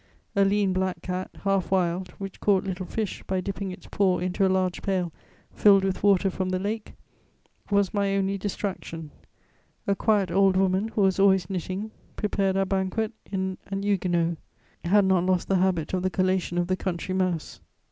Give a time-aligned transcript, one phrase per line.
[0.35, 4.43] _A lean black cat, half wild, which caught little fish by dipping its paw into
[4.43, 5.13] a large pail
[5.51, 6.95] filled with water from the lake,
[7.69, 9.11] was my only distraction.
[9.85, 14.37] A quiet old woman, who was always knitting, prepared our banquet in an huguenote.
[14.85, 17.61] had not lost the habit of the collation of the country mouse.